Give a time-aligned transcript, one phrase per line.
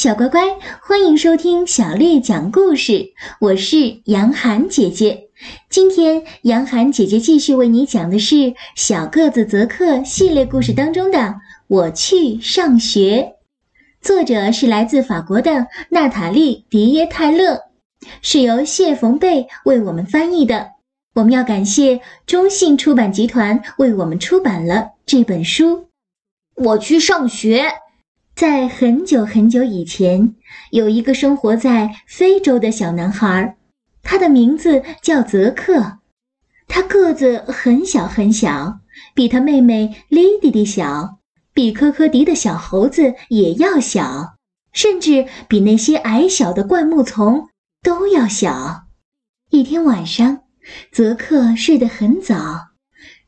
[0.00, 0.40] 小乖乖，
[0.80, 3.12] 欢迎收听小丽讲故事。
[3.38, 5.28] 我是杨涵姐姐。
[5.68, 8.34] 今天，杨涵姐姐继续为你讲的是
[8.74, 11.18] 《小个子泽克》系列故事当中的
[11.68, 13.20] 《我去上学》。
[14.00, 17.60] 作者是来自法国的娜塔莉·迪耶泰勒，
[18.22, 20.66] 是由谢冯贝为我们翻译的。
[21.14, 25.88] 我们要感谢中信出版集团为我们出版了这本书。
[26.56, 27.70] 我去上学。
[28.40, 30.34] 在很久很久以前，
[30.70, 33.58] 有一个生活在非洲的小男孩，
[34.02, 35.98] 他的名字叫泽克。
[36.66, 38.78] 他个子很小很小，
[39.14, 41.18] 比他妹妹莉迪迪小，
[41.52, 44.36] 比科科迪的小猴子也要小，
[44.72, 47.48] 甚至比那些矮小的灌木丛
[47.82, 48.84] 都要小。
[49.50, 50.44] 一天晚上，
[50.90, 52.69] 泽克睡得很早，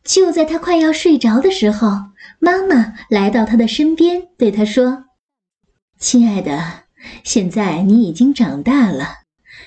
[0.04, 2.12] 就在他快要睡着的时候。
[2.44, 5.04] 妈妈来到他的身边，对他说
[6.00, 6.60] ：“亲爱的，
[7.22, 9.20] 现在你已经长大了，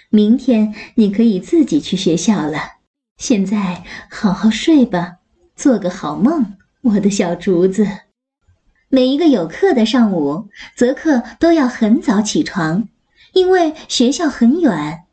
[0.09, 2.59] 明天你可以自己去学校了。
[3.17, 5.19] 现在好好睡吧，
[5.55, 7.87] 做个好梦，我的小竹子。”
[8.91, 12.89] 每一个有课的上午，泽克都要很早起床，
[13.31, 15.05] 因为学校很远，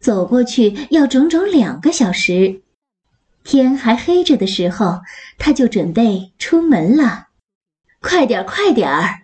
[0.00, 2.62] 走过去要整整两个小时。
[3.44, 5.00] 天还黑着的时候，
[5.38, 7.28] 他就准备出门了。
[8.00, 9.22] 快点儿，快点儿！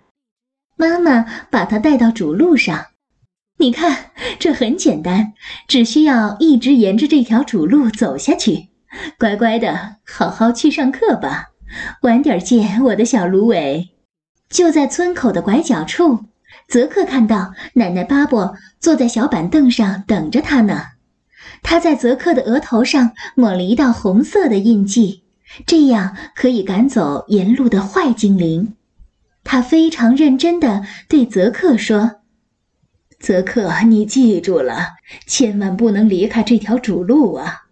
[0.76, 2.86] 妈妈把他带到主路上。
[3.58, 5.34] 你看，这很简单，
[5.68, 8.70] 只需要一直沿着这条主路走下去。
[9.18, 11.50] 乖乖的，好好去上课吧。
[12.02, 13.90] 晚点见，我的小芦苇。
[14.48, 16.26] 就在村口的拐角处，
[16.68, 20.93] 泽克看到奶奶巴布坐在小板凳上等着他呢。
[21.64, 25.24] 他在泽克的额头上抹了一道红色的印记，
[25.66, 28.76] 这样可以赶走沿路的坏精灵。
[29.42, 32.20] 他非常认真地对泽克说
[33.18, 34.88] ：“泽克，你记住了，
[35.26, 37.62] 千万不能离开这条主路啊！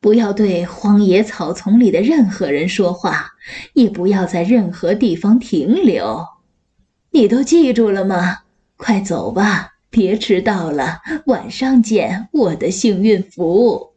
[0.00, 3.32] 不要对荒野草丛里的任何人说话，
[3.74, 6.26] 也不要在任何地方停留。
[7.10, 8.40] 你都记住了吗？
[8.76, 13.92] 快走吧！”别迟到了，晚上见，我的幸运符。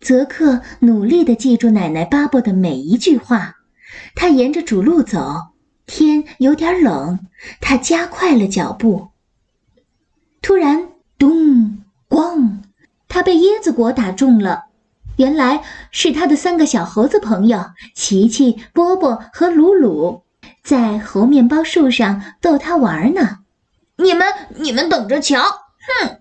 [0.00, 3.56] 泽克努力地记住奶奶巴布的每一句话。
[4.14, 5.48] 他沿着主路走，
[5.84, 7.18] 天有点冷，
[7.60, 9.08] 他加快了脚步。
[10.40, 12.58] 突然，咚咣，
[13.08, 14.66] 他被椰子果打中了。
[15.16, 17.64] 原来是他的三个小猴子朋友
[17.96, 20.22] 奇奇、波波和鲁鲁，
[20.62, 23.40] 在猴面包树上逗他玩呢。
[23.96, 24.26] 你们，
[24.56, 25.40] 你们等着瞧！
[25.40, 26.18] 哼！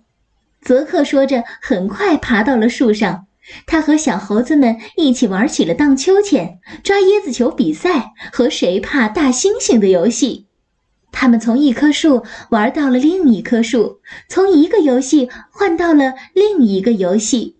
[0.62, 3.28] 泽克说着，很快爬到了树上。
[3.66, 10.48] 他和小猴子们一起玩起了荡秋千、抓椰子球比赛和谁怕大猩猩的游戏。
[11.12, 14.00] 他们从一棵树玩到了另一棵树，
[14.30, 17.58] 从一个游戏换到了另一个游戏。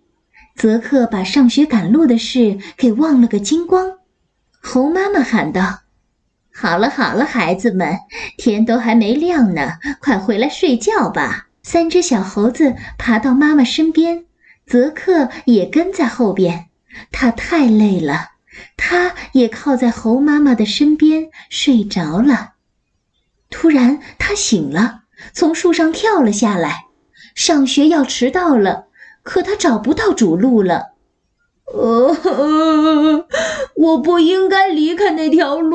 [0.54, 3.98] 泽克把上学赶路的事给忘了个精光。
[4.60, 5.81] 猴妈妈喊道。
[6.54, 7.98] 好了好了，孩子们，
[8.36, 11.48] 天都还没亮呢，快回来睡觉吧。
[11.62, 14.24] 三只小猴子爬到妈妈身边，
[14.66, 16.66] 泽克也跟在后边。
[17.10, 18.32] 他太累了，
[18.76, 22.52] 他也靠在猴妈妈的身边睡着了。
[23.48, 25.02] 突然，他醒了，
[25.32, 26.86] 从树上跳了下来。
[27.34, 28.88] 上学要迟到了，
[29.22, 30.92] 可他找不到主路了。
[31.72, 32.14] 呃，
[33.76, 35.71] 我不应该离开那条路。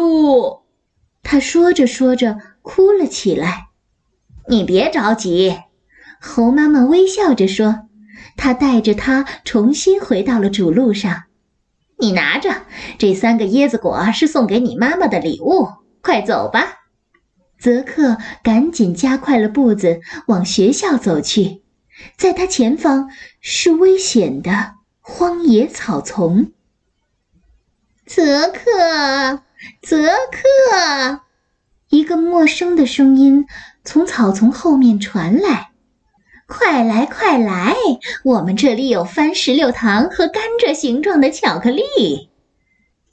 [1.29, 3.67] 他说着说着，哭了起来。
[4.47, 5.57] 你别着急，
[6.21, 7.89] 猴妈妈微笑着说。
[8.38, 11.23] 她带着他重新回到了主路上。
[11.97, 12.63] 你拿着
[12.97, 15.67] 这三个椰子果，是送给你妈妈的礼物。
[16.01, 16.75] 快走吧。
[17.59, 21.61] 泽克赶紧加快了步子，往学校走去。
[22.17, 23.09] 在他前方
[23.41, 26.53] 是危险的荒野草丛。
[28.05, 29.41] 泽克。
[29.81, 29.97] 泽
[30.31, 31.22] 克，
[31.90, 33.45] 一个陌生的声音
[33.84, 35.71] 从草丛后面传来
[36.48, 37.75] ：“快来，快来！
[38.24, 41.83] 我们这里有番石榴糖和甘蔗形状的巧克力。”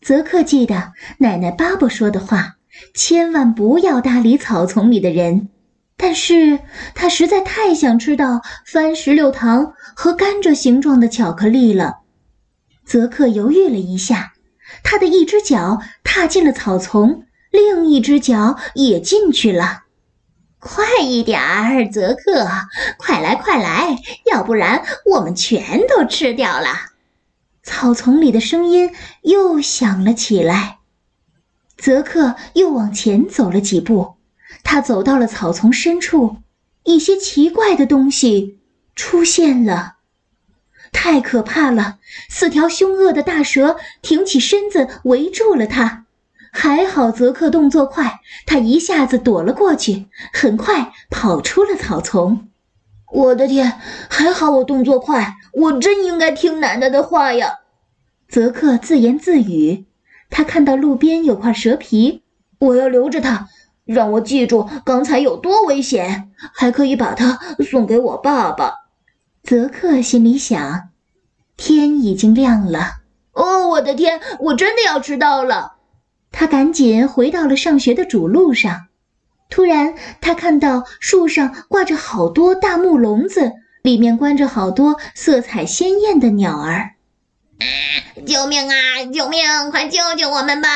[0.03, 2.57] 泽克记得奶奶巴布说的话
[2.95, 5.49] ：“千万不要搭理草丛里的人。”
[5.97, 6.59] 但是
[6.95, 12.01] 他实在太想吃到番石榴糖和甘蔗形状的巧克力了。
[12.85, 14.34] 泽克犹豫了一下。
[14.83, 19.85] 他的一只脚踏进了草丛，另一只脚也进去了。
[20.59, 22.49] 快一点儿，泽克！
[22.97, 23.99] 快来，快来！
[24.25, 26.69] 要不然我们全都吃掉了。
[27.63, 28.91] 草丛里的声音
[29.23, 30.79] 又响了起来。
[31.77, 34.15] 泽克又往前走了几步，
[34.63, 36.37] 他走到了草丛深处，
[36.85, 38.61] 一些奇怪的东西
[38.95, 39.97] 出现了。
[40.95, 41.99] 太可怕了！
[42.31, 46.07] 四条凶恶的大蛇挺起身子围住了他。
[46.51, 52.49] 还好泽克动作快，他一下子躲了过去，很快跑出了草丛。
[53.13, 57.59] 我的天，还好我动作快，我真应该听奶奶的话呀！
[58.29, 59.85] 泽克自言自语。
[60.31, 62.23] 他看到路边有块蛇皮，
[62.61, 63.49] 我要留着它，
[63.85, 67.39] 让我记住刚才有多危险，还可以把它
[67.69, 68.84] 送给我爸爸。
[69.45, 70.89] 泽克心里想。
[71.55, 73.03] 天已经亮了。
[73.33, 75.75] 哦，我的天，我真的要迟到了！
[76.33, 78.87] 他赶紧回到了上学的主路上。
[79.51, 83.53] 突然，他看到树上挂着好多大木笼子，
[83.83, 86.95] 里面关着好多色彩鲜艳的鸟儿。
[88.27, 89.05] 救命啊！
[89.13, 89.71] 救命！
[89.71, 90.69] 快救救我们吧！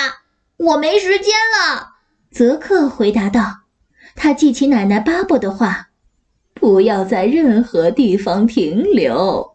[0.59, 1.95] 我没时间了。
[2.31, 3.61] 泽克回答道。
[4.15, 5.88] 他记起奶奶巴布的话
[6.61, 9.55] ：“不要在任何地方停留。”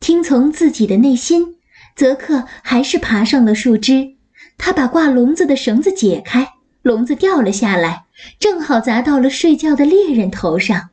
[0.00, 1.56] 听从自己的内心，
[1.94, 4.16] 泽克还是爬上了树枝。
[4.58, 8.04] 他把挂笼子的绳子解开，笼子掉了下来，
[8.38, 10.90] 正好砸到了睡觉的猎人头上。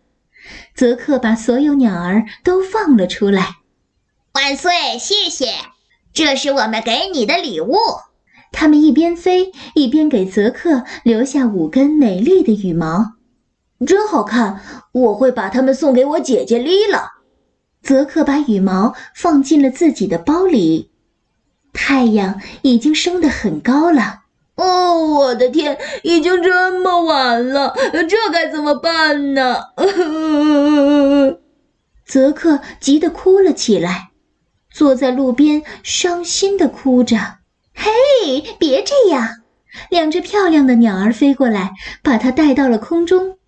[0.76, 3.58] 泽克把所有鸟儿都放了出来。
[4.34, 4.72] 万岁！
[5.00, 5.48] 谢谢。
[6.14, 7.76] 这是我们给你的礼物。
[8.52, 13.14] 他们一边飞一边给泽克留下五根美丽的羽毛，
[13.86, 14.62] 真好看。
[14.92, 17.14] 我会把它们送给我姐姐莉拉。
[17.82, 20.92] 泽克把羽毛放进了自己的包里。
[21.72, 24.22] 太阳已经升得很高了。
[24.56, 27.74] 哦，我的天，已经这么晚了，
[28.10, 29.64] 这该怎么办呢？
[32.06, 34.10] 泽克急得哭了起来。
[34.72, 37.18] 坐在路边，伤心的哭着。
[37.74, 39.28] 嘿，别这样！
[39.90, 41.72] 两只漂亮的鸟儿飞过来，
[42.04, 43.39] 把它带到了空中。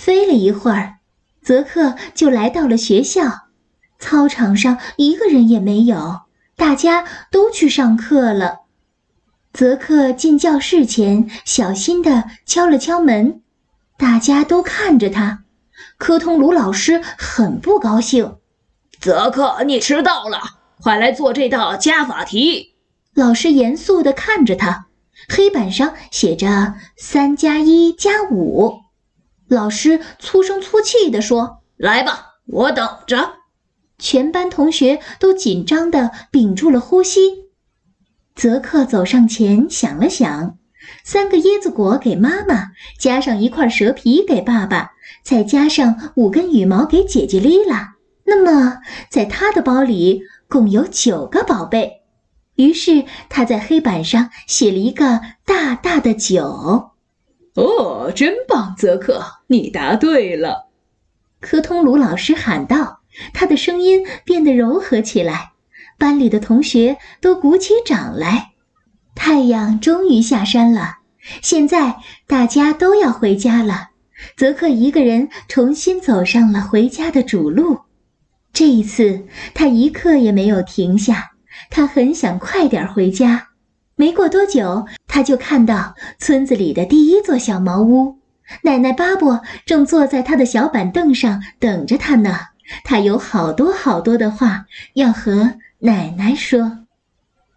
[0.00, 0.94] 飞了一会儿，
[1.42, 3.48] 泽克就来到了学校。
[3.98, 6.22] 操场上一个人也没有，
[6.56, 8.60] 大家都去上课了。
[9.52, 13.42] 泽克进教室前，小心地敲了敲门。
[13.98, 15.44] 大家都看着他。
[15.98, 18.38] 科通鲁老师很不高兴
[18.98, 20.40] ：“泽克，你迟到了。”
[20.82, 22.74] 快来做这道加法题！
[23.12, 24.86] 老师严肃地看着他，
[25.28, 28.80] 黑板上写着“三加一加五”。
[29.50, 33.34] 老师粗声粗气地说：“来吧，我等着。”
[33.98, 37.50] 全班同学都紧张地屏住了呼吸。
[38.34, 40.56] 泽克走上前想了想，
[41.04, 42.68] 三个椰子果给妈妈，
[42.98, 44.92] 加上一块蛇皮给爸爸，
[45.22, 47.96] 再加上五根羽毛给姐姐莉拉。
[48.24, 48.78] 那么，
[49.10, 50.22] 在他的包里。
[50.50, 52.02] 共有九个宝贝，
[52.56, 56.90] 于是他在黑板上写了一个大大的九。
[57.54, 60.68] 哦，真棒，泽克，你答对了！
[61.40, 63.00] 科通鲁老师喊道，
[63.34, 65.52] 他的声音变得柔和起来。
[65.98, 68.52] 班里的同学都鼓起掌来。
[69.14, 70.98] 太阳终于下山了，
[71.42, 73.90] 现在大家都要回家了。
[74.36, 77.80] 泽克一个人重新走上了回家的主路。
[78.52, 81.32] 这一次，他一刻也没有停下。
[81.68, 83.49] 他很想快点回家。
[84.00, 88.18] 没过多久，他就看到村子里的第一座小茅屋。
[88.62, 92.34] 奶奶巴布正坐在他的小板凳上等着他呢。
[92.82, 94.64] 他有好多好多的话
[94.94, 96.78] 要和奶奶说。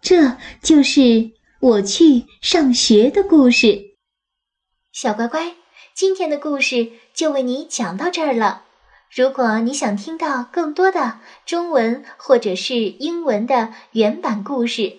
[0.02, 3.94] 这就是我去上学的故事。
[4.92, 5.54] 小乖乖，
[5.94, 8.64] 今天的故事就为你讲到这儿了。
[9.10, 14.98] 如果你想听到更多的中文或者是英文的原版故事，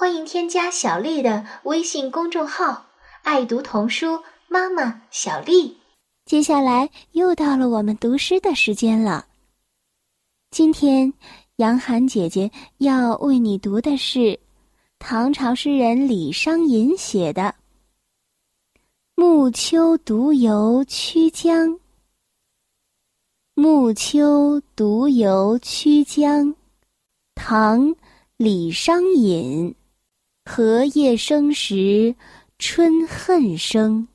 [0.00, 2.86] 欢迎添加小丽的微信公众号
[3.24, 5.76] “爱读童书妈妈小丽”。
[6.24, 9.26] 接下来又到了我们读诗的时间了。
[10.52, 11.12] 今天，
[11.56, 14.38] 杨涵姐姐要为你读的是
[15.00, 17.42] 唐朝诗人李商隐写的
[19.16, 21.70] 《暮秋独游曲江》。
[23.54, 26.54] 暮秋独游曲江，
[27.34, 27.80] 唐·
[28.36, 29.74] 李商隐。
[30.50, 32.16] 荷叶生时
[32.58, 34.08] 春恨生，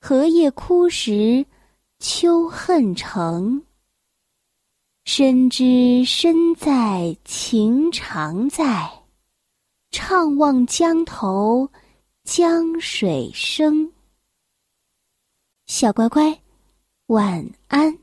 [0.00, 1.44] 荷叶枯时
[1.98, 3.60] 秋恨成。
[5.04, 8.88] 深知身在情长在，
[9.90, 11.68] 怅望江头
[12.22, 13.92] 江水声。
[15.66, 16.40] 小乖乖，
[17.06, 17.99] 晚安。